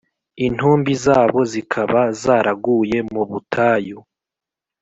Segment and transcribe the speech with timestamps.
[0.45, 3.99] Intumbi zabo zikaba zaraguye mu butayu